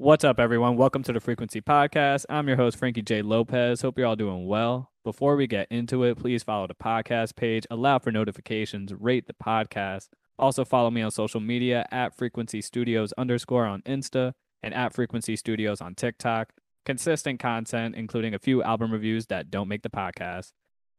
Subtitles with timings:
[0.00, 0.78] What's up, everyone?
[0.78, 2.24] Welcome to the Frequency Podcast.
[2.30, 3.20] I'm your host, Frankie J.
[3.20, 3.82] Lopez.
[3.82, 4.92] Hope you're all doing well.
[5.04, 9.34] Before we get into it, please follow the podcast page, allow for notifications, rate the
[9.34, 10.08] podcast.
[10.38, 15.36] Also, follow me on social media at Frequency Studios underscore on Insta and at Frequency
[15.36, 16.54] Studios on TikTok.
[16.86, 20.52] Consistent content, including a few album reviews that don't make the podcast.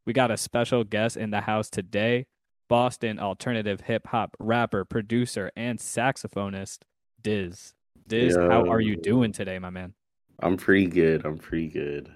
[0.05, 2.27] We got a special guest in the house today
[2.69, 6.81] Boston alternative hip hop rapper, producer, and saxophonist,
[7.19, 7.73] Diz.
[8.11, 9.93] Diz, how are you doing today, my man?
[10.41, 11.25] I'm pretty good.
[11.25, 12.11] I'm pretty good.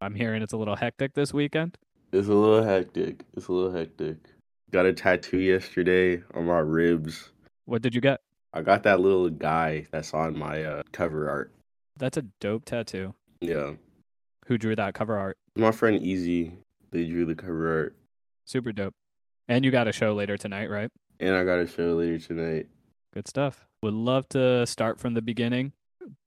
[0.00, 1.76] I'm hearing it's a little hectic this weekend.
[2.12, 3.24] It's a little hectic.
[3.36, 4.18] It's a little hectic.
[4.70, 7.30] Got a tattoo yesterday on my ribs.
[7.64, 8.20] What did you get?
[8.52, 11.52] I got that little guy that's on my uh, cover art.
[11.96, 13.12] That's a dope tattoo.
[13.40, 13.72] Yeah.
[14.46, 15.38] Who drew that cover art?
[15.56, 16.52] My friend Easy,
[16.92, 17.96] they drew the cover art.
[18.44, 18.94] Super dope.
[19.48, 20.90] And you got a show later tonight, right?
[21.18, 22.68] And I got a show later tonight.
[23.12, 23.66] Good stuff.
[23.82, 25.72] Would love to start from the beginning.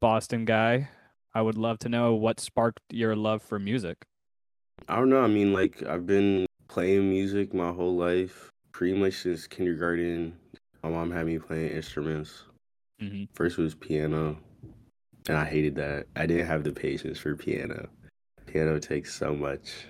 [0.02, 0.90] Boston guy.
[1.34, 4.06] I would love to know what sparked your love for music.
[4.90, 5.22] I don't know.
[5.22, 10.36] I mean, like, I've been playing music my whole life, pretty much since kindergarten.
[10.84, 12.44] My mom had me playing instruments.
[13.00, 14.38] hmm First was piano,
[15.28, 16.08] and I hated that.
[16.16, 17.88] I didn't have the patience for piano.
[18.46, 19.88] Piano takes so much,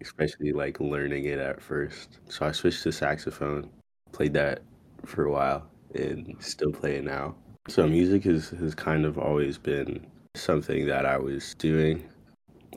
[0.00, 2.18] especially like learning it at first.
[2.28, 3.68] So I switched to saxophone,
[4.12, 4.60] played that
[5.04, 7.34] for a while, and still play it now.
[7.68, 12.04] So music has, has kind of always been something that I was doing.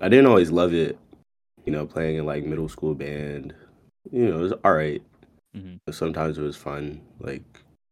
[0.02, 0.98] I didn't always love it,
[1.66, 3.54] you know, playing in like middle school band.
[4.12, 5.02] You know, it was all right.
[5.54, 7.44] hmm Sometimes it was fun, like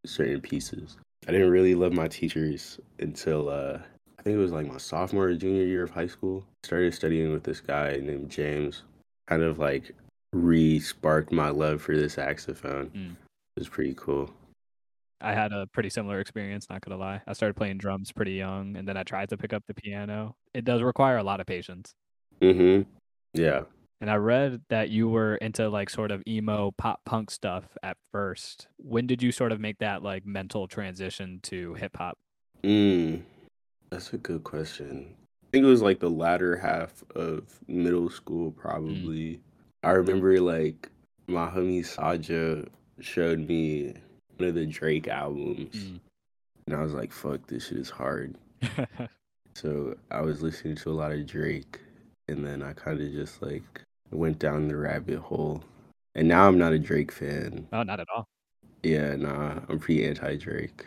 [0.04, 0.96] certain pieces.
[1.28, 3.78] I didn't really love my teachers until uh,
[4.18, 6.44] I think it was like my sophomore or junior year of high school.
[6.62, 8.82] Started studying with this guy named James.
[9.26, 9.92] Kind of like
[10.32, 12.90] re-sparked my love for the saxophone.
[12.90, 13.12] Mm.
[13.12, 14.32] It was pretty cool.
[15.20, 17.22] I had a pretty similar experience, not gonna lie.
[17.26, 20.36] I started playing drums pretty young and then I tried to pick up the piano.
[20.54, 21.94] It does require a lot of patience.
[22.40, 22.82] hmm
[23.34, 23.62] Yeah.
[24.00, 27.96] And I read that you were into like sort of emo pop punk stuff at
[28.12, 28.68] first.
[28.76, 32.18] When did you sort of make that like mental transition to hip hop?
[32.62, 33.22] Mm,
[33.90, 35.14] that's a good question.
[35.44, 39.40] I think it was like the latter half of middle school, probably.
[39.82, 40.90] I remember like
[41.26, 42.68] my homie Saja
[43.00, 43.94] showed me
[44.36, 46.00] one of the Drake albums, Mm.
[46.66, 48.36] and I was like, "Fuck, this shit is hard."
[49.54, 51.80] So I was listening to a lot of Drake,
[52.28, 53.62] and then I kind of just like
[54.10, 55.64] went down the rabbit hole.
[56.14, 57.66] And now I'm not a Drake fan.
[57.72, 58.28] oh, not at all.
[58.82, 60.84] Yeah, nah, I'm pretty anti-Drake.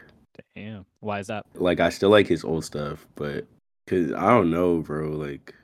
[0.56, 0.86] Damn.
[1.00, 1.48] Why is that?
[1.56, 3.48] like I still like his old stuff, but
[3.88, 5.10] cause I don't know, bro.
[5.14, 5.56] Like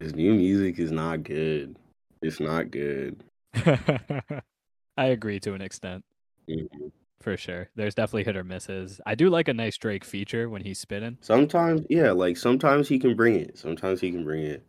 [0.00, 1.76] his new music is not good.
[2.22, 3.22] It's not good.
[3.54, 6.04] I agree to an extent,
[6.50, 6.90] Mhm.
[7.22, 7.68] For sure.
[7.74, 9.00] There's definitely hit or misses.
[9.06, 11.18] I do like a nice Drake feature when he's spitting.
[11.20, 13.56] Sometimes, yeah, like sometimes he can bring it.
[13.56, 14.62] Sometimes he can bring it,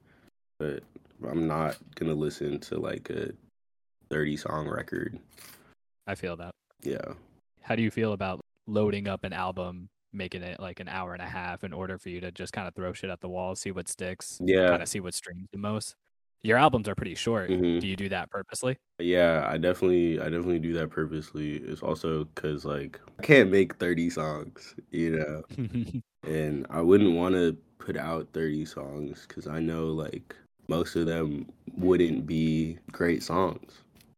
[0.60, 0.84] but
[1.28, 3.32] I'm not gonna listen to like a
[4.10, 5.20] 30 song record.
[6.08, 6.52] I feel that.
[6.82, 7.14] Yeah.
[7.62, 11.22] How do you feel about loading up an album, making it like an hour and
[11.22, 13.56] a half in order for you to just kind of throw shit at the wall,
[13.56, 14.70] see what sticks, Yeah.
[14.70, 15.96] kind of see what streams the most?
[16.44, 17.50] Your albums are pretty short.
[17.50, 18.78] hmm Do you do that purposely?
[19.00, 21.56] Yeah, I definitely, I definitely do that purposely.
[21.58, 25.44] It's also because like I can't make 30 songs, you know.
[26.28, 30.36] and I wouldn't want to put out 30 songs because I know like
[30.68, 33.72] most of them wouldn't be great songs.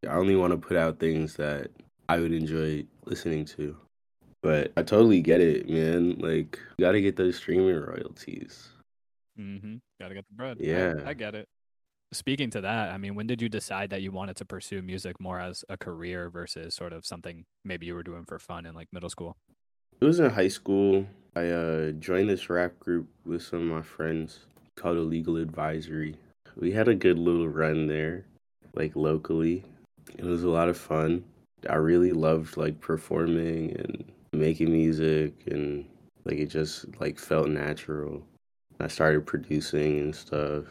[0.08, 1.72] I only want to put out things that
[2.10, 3.76] I would enjoy listening to.
[4.44, 6.18] But I totally get it, man.
[6.20, 8.70] Like, you got to get those streaming royalties.
[9.40, 9.76] mm-hmm.
[10.00, 10.58] Gotta get the bread.
[10.60, 10.94] I- Yeah.
[11.06, 11.48] I get it.
[12.12, 15.20] Speaking to that, I mean, when did you decide that you wanted to pursue music
[15.20, 18.74] more as a career versus sort of something maybe you were doing for fun in
[18.74, 19.38] like middle school?
[20.00, 21.06] It was in high school.
[21.36, 24.46] I uh, joined this rap group with some of my friends
[24.76, 26.16] called Illegal Advisory.
[26.56, 28.26] We had a good little run there,
[28.74, 29.64] like locally.
[30.18, 31.24] It was a lot of fun.
[31.70, 35.86] I really loved like performing and making music and
[36.26, 38.24] like it just like felt natural.
[38.80, 40.66] I started producing and stuff.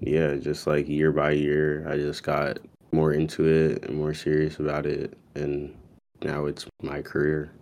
[0.00, 2.58] Yeah, just like year by year, I just got
[2.92, 5.74] more into it and more serious about it and
[6.22, 7.52] now it's my career.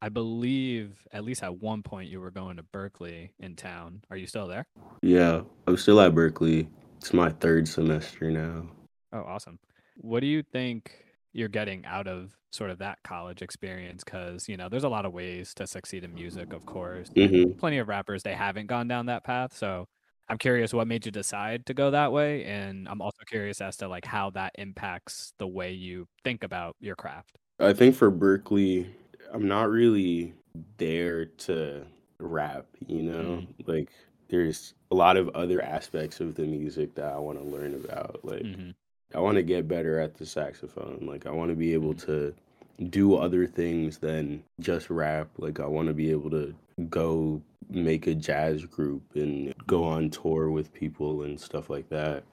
[0.00, 4.02] I believe at least at one point you were going to Berklee in town.
[4.10, 4.66] Are you still there?
[5.02, 6.66] Yeah, I'm still at Berklee.
[6.98, 8.66] It's my third semester now.
[9.12, 9.58] Oh, awesome.
[9.96, 10.92] What do you think
[11.32, 14.02] you're getting out of sort of that college experience?
[14.02, 17.08] Because, you know, there's a lot of ways to succeed in music, of course.
[17.10, 19.56] hmm Plenty of rappers, they haven't gone down that path.
[19.56, 19.86] So
[20.28, 22.44] I'm curious what made you decide to go that way.
[22.44, 26.76] And I'm also curious as to like how that impacts the way you think about
[26.80, 27.38] your craft.
[27.58, 28.86] I think for Berklee,
[29.32, 30.34] I'm not really
[30.78, 31.86] there to
[32.18, 33.42] rap, you know?
[33.42, 33.66] Mm.
[33.66, 33.90] Like
[34.28, 38.20] there's a lot of other aspects of the music that I want to learn about.
[38.24, 38.70] Like hmm
[39.14, 41.06] I want to get better at the saxophone.
[41.06, 42.06] Like I want to be able Mhm.
[42.06, 42.34] to
[42.90, 45.28] do other things than just rap.
[45.38, 46.54] Like I want to be able to
[46.88, 52.24] go make a jazz group and go on tour with people and stuff like that.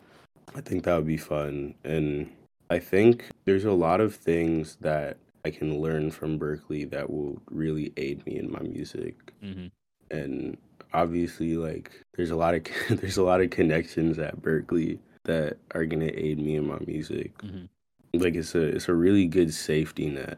[0.55, 1.75] I think that would be fun.
[1.83, 2.31] And
[2.69, 7.41] I think there's a lot of things that I can learn from Berklee that will
[7.49, 9.33] really aid me in my music.
[9.41, 9.67] hmm
[10.11, 10.57] And
[10.93, 15.85] obviously like there's a lot of there's a lot of connections at Berklee that are
[15.85, 17.33] going to aid me in my music.
[17.41, 17.65] hmm
[18.13, 20.37] Like it's a it's a really good safety net.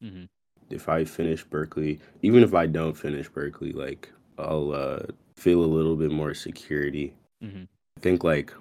[0.00, 0.24] hmm
[0.70, 5.02] If I finish Berklee, even if I don't finish Berklee, like I'll uh,
[5.36, 7.14] feel a little bit more security.
[7.40, 7.64] hmm
[7.96, 8.52] I think like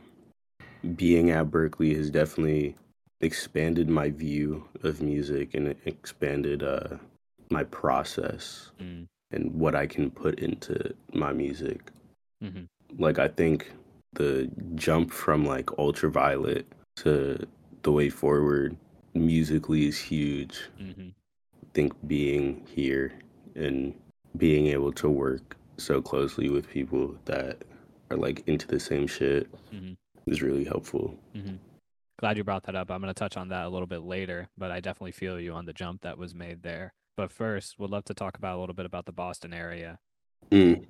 [0.96, 2.76] being at Berklee has definitely
[3.22, 6.98] expanded my view of music and expanded uh,
[7.50, 11.90] my process mm and what I can put into my music.
[12.42, 12.66] hmm
[12.98, 13.72] Like I think
[14.14, 16.66] the jump from like ultraviolet
[16.98, 17.48] to
[17.84, 18.76] the way forward
[19.14, 20.70] musically is huge.
[20.78, 21.10] hmm
[21.64, 23.14] I think being here
[23.56, 23.94] and
[24.38, 27.64] being able to work so closely with people that
[28.10, 29.94] are like into the same shit hmm
[30.28, 31.16] is really helpful.
[31.34, 31.56] hmm
[32.20, 32.92] Glad you brought that up.
[32.92, 35.54] I'm going to touch on that a little bit later, but I definitely feel you
[35.54, 36.94] on the jump that was made there.
[37.18, 40.00] But first, we'd love to talk about a little bit about the Boston area.
[40.52, 40.86] Mm,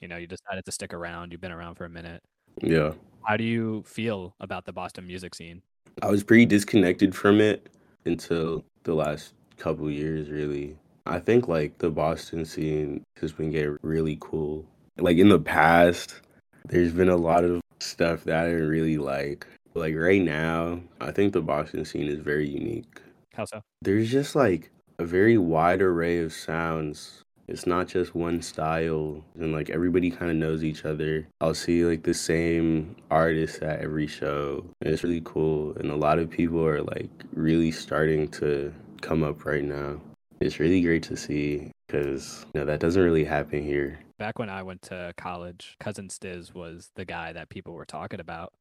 [0.00, 1.32] You know, you decided to stick around.
[1.32, 2.22] You've been around for a minute.
[2.62, 2.92] yeah.
[3.22, 5.62] How do you feel about the Boston music scene?
[6.02, 7.68] I was pretty disconnected from it
[8.04, 10.76] until the last couple years, really.
[11.06, 14.64] I think like the Boston scene has been getting really cool.
[14.98, 16.20] Like in the past,
[16.66, 19.46] there's been a lot of stuff that I didn't really like.
[19.74, 23.00] Like right now, I think the Boston scene is very unique.
[23.34, 23.60] How so?
[23.82, 27.22] There's just like a very wide array of sounds.
[27.48, 31.28] It's not just one style, and like everybody kind of knows each other.
[31.40, 34.64] I'll see like the same artists at every show.
[34.80, 39.22] And it's really cool, and a lot of people are like really starting to come
[39.22, 40.00] up right now.
[40.40, 44.00] It's really great to see because you know that doesn't really happen here.
[44.18, 48.20] Back when I went to college, Cousin Stiz was the guy that people were talking
[48.20, 48.52] about.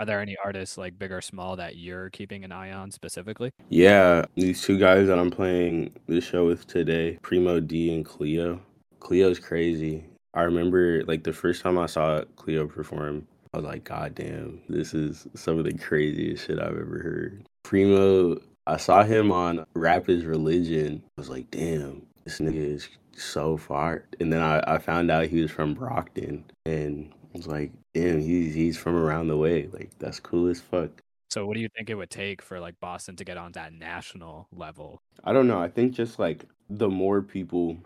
[0.00, 3.52] Are there any artists like big or small that you're keeping an eye on specifically?
[3.68, 8.62] Yeah, these two guys that I'm playing the show with today, Primo D and Cleo.
[8.98, 10.06] Cleo's crazy.
[10.32, 14.62] I remember like the first time I saw Cleo perform, I was like, God damn,
[14.70, 17.44] this is some of the craziest shit I've ever heard.
[17.62, 21.02] Primo, I saw him on Rap is Religion.
[21.04, 24.06] I was like, damn, this nigga is so far.
[24.18, 28.20] And then I, I found out he was from Brockton and I was like, damn,
[28.20, 29.68] he's he's from around the way.
[29.72, 30.90] Like that's cool as fuck.
[31.30, 33.72] So, what do you think it would take for like Boston to get on that
[33.72, 35.00] national level?
[35.22, 35.60] I don't know.
[35.60, 37.76] I think just like the more people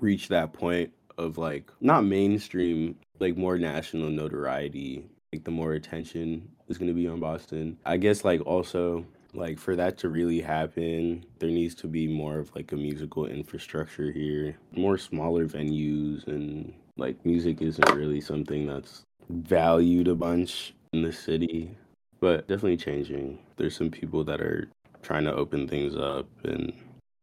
[0.00, 6.48] reach that point of like not mainstream, like more national notoriety, like the more attention
[6.68, 7.78] is going to be on Boston.
[7.86, 12.38] I guess like also like for that to really happen, there needs to be more
[12.38, 18.66] of like a musical infrastructure here, more smaller venues and like music isn't really something
[18.66, 21.76] that's valued a bunch in the city,
[22.20, 23.38] but definitely changing.
[23.56, 24.68] There's some people that are
[25.02, 26.72] trying to open things up and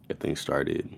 [0.08, 0.96] get things started.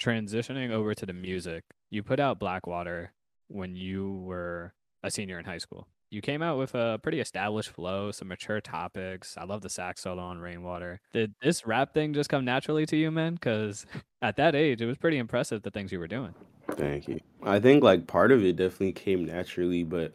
[0.00, 3.12] Transitioning over to the music, you put out Blackwater
[3.48, 5.88] when you were a senior in high school.
[6.10, 9.36] You came out with a pretty established flow, some mature topics.
[9.36, 11.00] I love the sax solo on Rainwater.
[11.12, 13.34] Did this rap thing just come naturally to you, man?
[13.34, 13.84] Because
[14.22, 16.34] at that age, it was pretty impressive the things you were doing.
[16.72, 17.20] Thank you.
[17.42, 20.14] I think like part of it definitely came naturally, but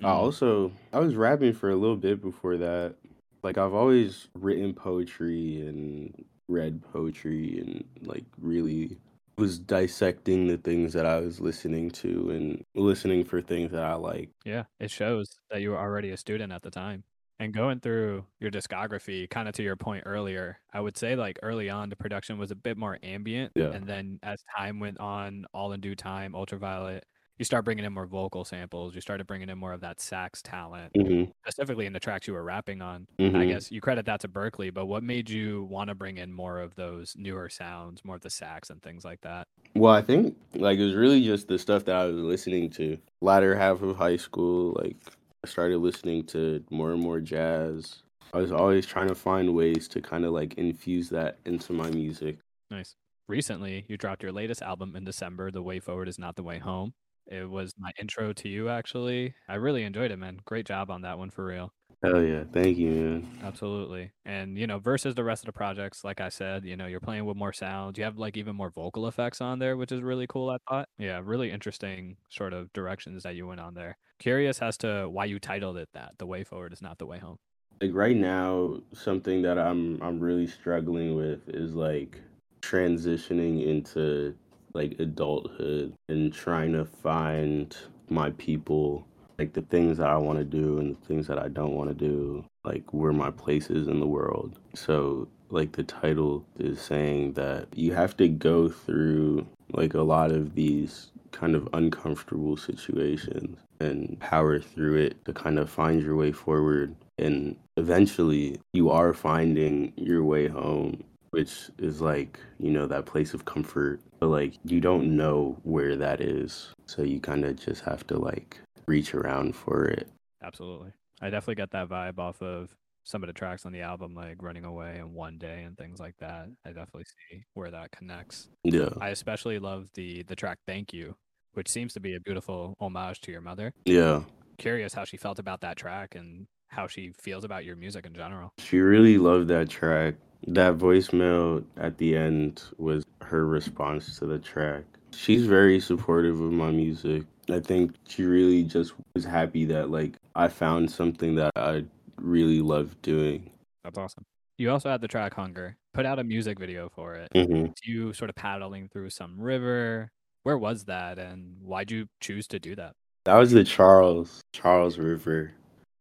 [0.00, 0.08] I Mhm.
[0.10, 2.96] also I was rapping for a little bit before that.
[3.42, 8.98] Like I've always written poetry and read poetry and like really
[9.38, 13.94] was dissecting the things that I was listening to and listening for things that I
[13.94, 14.30] like.
[14.44, 17.04] Yeah, it shows that you were already a student at the time.
[17.38, 21.38] And going through your discography, kind of to your point earlier, I would say like
[21.42, 23.52] early on, the production was a bit more ambient.
[23.56, 23.70] Yeah.
[23.72, 27.04] And then as time went on, All in Due Time, Ultraviolet,
[27.38, 28.94] you start bringing in more vocal samples.
[28.94, 32.34] You started bringing in more of that sax talent, hmm specifically in the tracks you
[32.34, 33.06] were rapping on.
[33.18, 36.18] hmm I guess you credit that to Berklee, but what made you want to bring
[36.18, 39.48] in more of those newer sounds, more of the sax and things like that?
[39.74, 42.98] Well, I think like it was really just the stuff that I was listening to.
[43.20, 44.96] Latter half of high school, like
[45.44, 48.02] I started listening to more and more jazz.
[48.32, 51.90] I was always trying to find ways to kind of like infuse that into my
[51.90, 52.38] music.
[52.70, 52.94] Nice.
[53.28, 56.58] Recently, you dropped your latest album in December, The Way Forward is Not the Way
[56.58, 56.94] Home.
[57.26, 59.34] It was my intro to you, actually.
[59.48, 60.40] I really enjoyed it, man.
[60.44, 61.72] Great job on that one for real.
[62.02, 62.42] Hell yeah.
[62.52, 63.38] Thank you, man.
[63.44, 64.10] Absolutely.
[64.24, 66.98] And you know, versus the rest of the projects, like I said, you know, you're
[66.98, 67.96] playing with more sounds.
[67.96, 70.88] You have like even more vocal effects on there, which is really cool, I thought.
[70.98, 73.98] Yeah, really interesting sort of directions that you went on there.
[74.18, 76.14] Curious as to why you titled it that.
[76.18, 77.38] The way forward is not the way home.
[77.80, 82.20] Like right now, something that I'm I'm really struggling with is like
[82.62, 84.34] transitioning into
[84.74, 87.76] like adulthood and trying to find
[88.08, 89.06] my people
[89.38, 91.88] like the things that I want to do and the things that I don't want
[91.88, 94.58] to do, like where my place is in the world.
[94.74, 100.30] So, like the title is saying that you have to go through like a lot
[100.30, 106.14] of these kind of uncomfortable situations and power through it to kind of find your
[106.14, 106.94] way forward.
[107.18, 113.34] And eventually, you are finding your way home which is like you know that place
[113.34, 117.82] of comfort but like you don't know where that is so you kind of just
[117.82, 120.08] have to like reach around for it.
[120.42, 120.92] Absolutely.
[121.20, 122.74] I definitely got that vibe off of
[123.04, 125.98] some of the tracks on the album, like Running Away and One Day and things
[125.98, 126.48] like that.
[126.64, 128.48] I definitely see where that connects.
[128.64, 128.90] Yeah.
[129.00, 131.16] I especially love the the track Thank You,
[131.54, 133.72] which seems to be a beautiful homage to your mother.
[133.84, 134.22] Yeah.
[134.58, 138.14] Curious how she felt about that track and how she feels about your music in
[138.14, 138.50] general.
[138.58, 140.14] She really loved that track.
[140.48, 144.84] That voicemail at the end was her response to the track.
[145.14, 147.24] She's very supportive of my music.
[147.50, 151.84] I think she really just was happy that like I found something that I
[152.16, 153.50] really love doing.
[153.84, 154.24] That's awesome.
[154.56, 155.76] You also had the track Hunger.
[155.92, 157.28] Put out a music video for it.
[157.34, 157.72] Mm-hmm.
[157.84, 160.10] You sort of paddling through some river.
[160.42, 162.94] Where was that and why'd you choose to do that?
[163.24, 165.52] That was the Charles Charles River.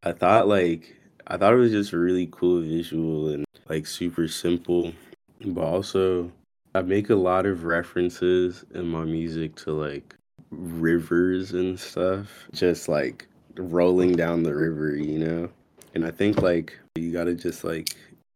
[0.04, 4.28] I thought like I thought it was just a really cool visual and like super
[4.28, 4.94] simple,
[5.46, 6.32] but also
[6.74, 10.16] I make a lot of references in my music to like
[10.50, 15.50] rivers and stuff, just like rolling down the river, you know?
[15.94, 17.90] And I think like you gotta just like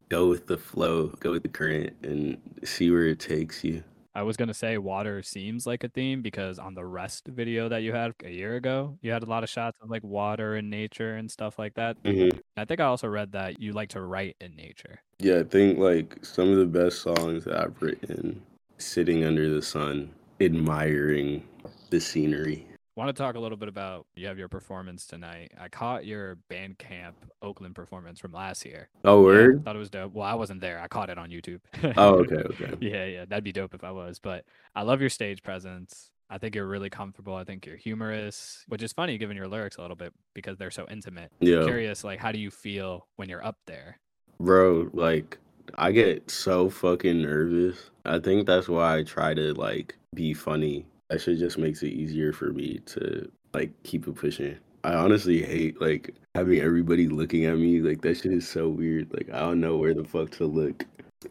[0.09, 3.83] go with the flow, go with the current, and see where it takes you.
[4.15, 7.83] I was gonna say water seems like a theme because on the rest video that
[7.83, 10.69] you had a year ago, you had a lot of shots of like water and
[10.69, 12.01] nature and stuff like that.
[12.03, 12.37] Mm-hmm.
[12.55, 15.01] I think I also read that you like to write in nature.
[15.19, 18.41] Yeah, I think like some of the best songs that I've written
[18.77, 21.43] sitting under the sun, admiring
[21.89, 22.67] the scenery.
[22.95, 25.51] Want to talk a little bit about you have your performance tonight.
[25.59, 28.87] I caught your Bandcamp Oakland performance from last year.
[29.03, 29.57] Oh, word!
[29.57, 30.13] Yeah, thought it was dope.
[30.13, 30.79] Well, I wasn't there.
[30.79, 31.59] I caught it on YouTube.
[31.97, 32.73] oh, okay, okay.
[32.79, 34.19] yeah, yeah, that'd be dope if I was.
[34.19, 36.11] But I love your stage presence.
[36.29, 37.35] I think you're really comfortable.
[37.35, 40.71] I think you're humorous, which is funny given your lyrics a little bit because they're
[40.71, 41.31] so intimate.
[41.39, 41.63] Yeah.
[41.65, 43.99] Curious, like, how do you feel when you're up there?
[44.39, 45.37] Bro, like,
[45.75, 47.89] I get so fucking nervous.
[48.05, 50.85] I think that's why I try to like be funny.
[51.09, 54.57] That shit just makes it easier for me to like keep it pushing.
[54.83, 57.81] I honestly hate like having everybody looking at me.
[57.81, 59.13] Like that shit is so weird.
[59.13, 60.85] Like I don't know where the fuck to look.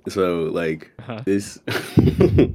[0.09, 1.23] So like uh-huh.
[1.25, 1.61] this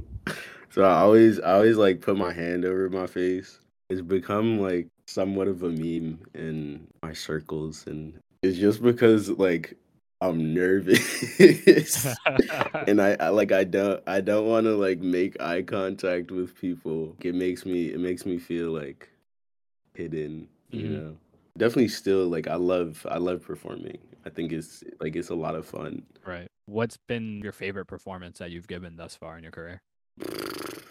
[0.70, 3.60] So I always I always like put my hand over my face.
[3.88, 9.76] It's become like somewhat of a meme in my circles and it's just because like
[10.22, 12.06] I'm nervous,
[12.86, 16.54] and I, I, like I don't I don't want to like make eye contact with
[16.60, 17.16] people.
[17.20, 19.08] It makes me it makes me feel like
[19.94, 20.94] hidden, you mm-hmm.
[20.94, 21.16] know.
[21.56, 23.98] Definitely still like I love I love performing.
[24.26, 26.02] I think it's like it's a lot of fun.
[26.26, 26.48] Right.
[26.66, 29.80] What's been your favorite performance that you've given thus far in your career?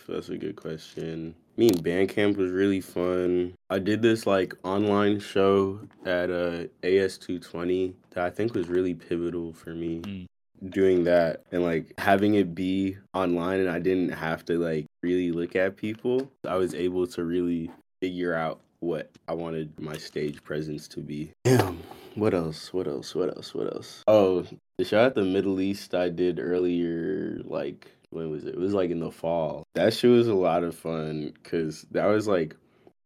[0.09, 1.35] That's a good question.
[1.55, 3.53] Me and Bandcamp was really fun.
[3.69, 9.53] I did this like online show at uh, AS220 that I think was really pivotal
[9.53, 10.01] for me.
[10.01, 10.25] Mm.
[10.71, 15.31] Doing that and like having it be online, and I didn't have to like really
[15.31, 16.29] look at people.
[16.45, 21.31] I was able to really figure out what I wanted my stage presence to be.
[21.45, 21.79] Damn.
[22.15, 22.73] What else?
[22.73, 23.15] What else?
[23.15, 23.53] What else?
[23.53, 24.03] What else?
[24.07, 24.45] Oh,
[24.77, 28.55] the show at the Middle East I did earlier, like when was it?
[28.55, 29.63] It was like in the fall.
[29.75, 32.55] That show was a lot of fun because that was like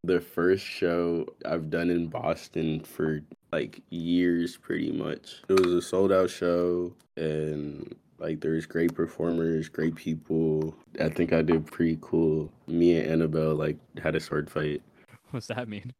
[0.03, 5.41] the first show I've done in Boston for like years, pretty much.
[5.49, 10.75] It was a sold out show, and like there's great performers, great people.
[10.99, 12.51] I think I did pretty cool.
[12.67, 14.81] Me and Annabelle like had a sword fight.
[15.31, 15.93] What's that mean?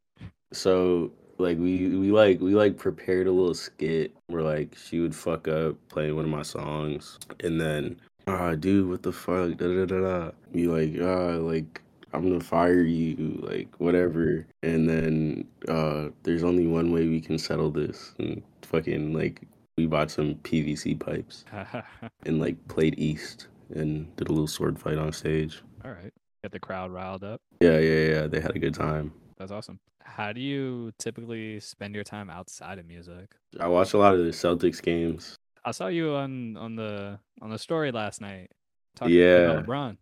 [0.52, 5.16] So like we we like we like prepared a little skit where like she would
[5.16, 9.58] fuck up playing one of my songs and then ah, dude, what the fuck?
[9.58, 10.32] Da da da da.
[10.52, 11.82] Be like, ah, like
[12.14, 14.46] I'm gonna fire you, like whatever.
[14.62, 19.42] And then uh, there's only one way we can settle this, and fucking like
[19.78, 21.46] we bought some PVC pipes
[22.26, 25.62] and like played East and did a little sword fight on stage.
[25.84, 26.14] All right,
[26.44, 27.42] get the crowd riled up.
[27.60, 28.28] Yeah, yeah, yeah.
[28.28, 29.14] They had a good time.
[29.38, 29.80] That's awesome.
[30.04, 33.34] How do you typically spend your time outside of music?
[33.60, 35.38] I watch a lot of the Celtics games.
[35.66, 38.52] I saw you on on the on the story last night
[38.96, 39.98] talking Yeah, about LeBron.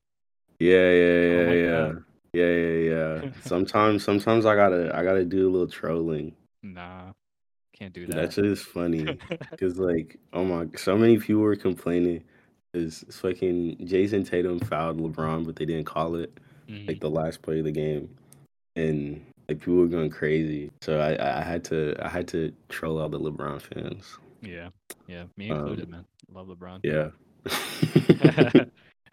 [0.59, 2.03] yeah, yeah, yeah, like yeah, that.
[2.33, 3.31] yeah, yeah, yeah.
[3.41, 6.33] Sometimes, sometimes I gotta, I gotta do a little trolling.
[6.63, 7.13] Nah,
[7.73, 8.33] can't do That that.
[8.33, 9.17] shit is funny,
[9.59, 12.23] cause like, oh my, so many people were complaining.
[12.73, 16.31] Is fucking Jayson Tatum fouled LeBron, but they didn't call it
[16.69, 16.87] Mhm.
[16.87, 18.09] like the last play of the game,
[18.77, 20.71] and like people were going crazy.
[20.81, 24.17] So I, I had to, I had to troll all the LeBron fans.
[24.41, 24.69] Yeah,
[25.11, 26.05] yeah, me included, Um, man.
[26.33, 26.79] Love LeBron.
[26.83, 27.09] yeah.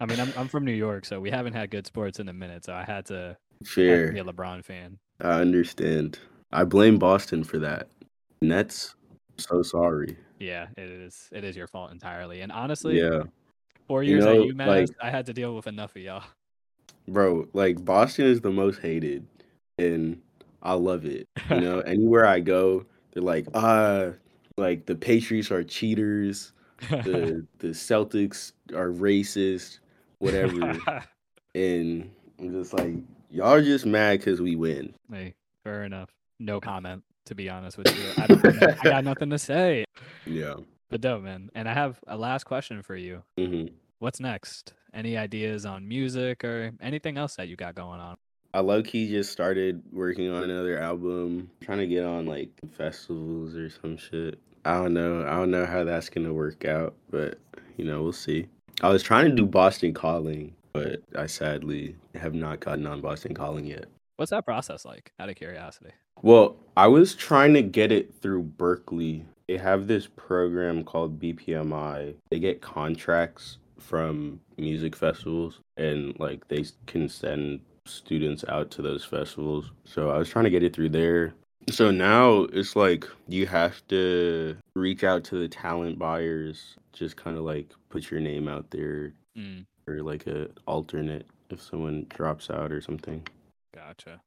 [0.00, 2.32] I mean, I'm I'm from New York, so we haven't had good sports in a
[2.32, 2.64] minute.
[2.64, 4.98] So I had to had to be a LeBron fan.
[5.20, 6.18] I understand.
[6.52, 7.88] I blame Boston for that.
[8.40, 8.94] Nets,
[9.38, 10.16] so sorry.
[10.38, 11.28] Yeah, it is.
[11.32, 12.40] It is your fault entirely.
[12.42, 13.24] And honestly, Yeah.
[13.88, 16.22] four You years know, at UMass, like- I had to deal with enough of y'all.
[17.08, 19.26] Bro, like Boston is the most hated
[19.78, 20.20] and
[20.62, 21.26] I love it.
[21.50, 24.10] You know, anywhere I go, they're like, ah,
[24.58, 26.52] like the Patriots are cheaters,
[26.90, 29.78] the the Celtics are racist,
[30.18, 30.76] whatever.
[31.54, 32.94] and I'm just like,
[33.30, 34.94] y'all are just mad because we win.
[35.10, 35.34] hey,
[35.64, 36.10] fair enough.
[36.38, 37.02] No comment.
[37.26, 39.84] To be honest with you, I, don't, I got nothing to say.
[40.24, 40.54] Yeah.
[40.88, 41.50] But dope, man.
[41.54, 43.22] And I have a last question for you.
[43.36, 43.66] hmm
[43.98, 44.72] What's next?
[44.94, 48.16] Any ideas on music or anything else that you got going on?
[48.54, 53.54] I low key just started working on another album, trying to get on like festivals
[53.54, 54.38] or some shit.
[54.68, 55.26] I don't know.
[55.26, 57.38] I don't know how that's gonna work out, but
[57.78, 58.48] you know, we'll see.
[58.82, 63.34] I was trying to do Boston Calling, but I sadly have not gotten on Boston
[63.34, 63.86] Calling yet.
[64.16, 65.10] What's that process like?
[65.18, 65.92] Out of curiosity.
[66.20, 69.24] Well, I was trying to get it through Berklee.
[69.46, 72.16] They have this program called BPMI.
[72.28, 79.02] They get contracts from music festivals and like they can send students out to those
[79.02, 79.72] festivals.
[79.84, 81.32] So I was trying to get it through there.
[81.70, 87.36] So now it's like you have to reach out to the talent buyers, just kind
[87.36, 92.50] of like put your name out there Mm, or like a alternate if someone drops
[92.50, 93.24] out or something.
[93.72, 94.20] gotcha.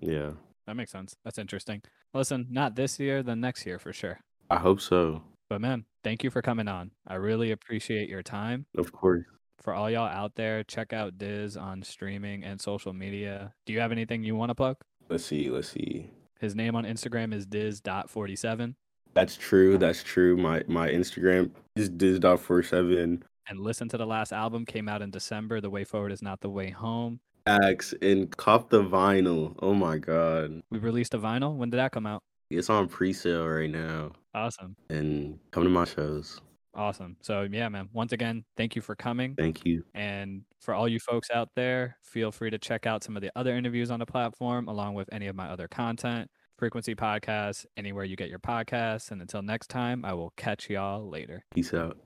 [0.00, 0.30] Yeah.
[0.66, 1.14] That makes sense.
[1.24, 1.82] That's interesting.
[2.12, 4.18] Listen, not this year, then next year for sure.
[4.50, 5.22] I hope so.
[5.48, 6.90] But man, thank you for coming on.
[7.06, 8.66] I really appreciate your time.
[8.76, 9.24] Of course.
[9.62, 13.54] For all y'all out there, check out Diz on streaming and social media.
[13.66, 14.76] Do you have anything you want to plug?
[15.08, 15.48] Let's see.
[15.50, 16.10] Let's see.
[16.40, 18.74] His name on Instagram is diz.47.
[19.14, 19.78] That's true.
[19.78, 20.36] That's true.
[20.36, 23.22] My my Instagram is diz.47.
[23.48, 25.60] And listen to the last album, came out in December.
[25.60, 27.20] The Way Forward is Not the Way Home.
[27.46, 29.54] X and cop the vinyl.
[29.60, 30.62] Oh my god.
[30.70, 31.54] We released a vinyl.
[31.56, 32.22] When did that come out?
[32.50, 34.12] It's on pre-sale right now.
[34.34, 34.76] Awesome.
[34.90, 36.40] And come to my shows.
[36.76, 37.16] Awesome.
[37.22, 39.34] So, yeah, man, once again, thank you for coming.
[39.34, 39.82] Thank you.
[39.94, 43.30] And for all you folks out there, feel free to check out some of the
[43.34, 48.04] other interviews on the platform, along with any of my other content, Frequency Podcasts, anywhere
[48.04, 49.10] you get your podcasts.
[49.10, 51.44] And until next time, I will catch y'all later.
[51.54, 51.96] Peace out.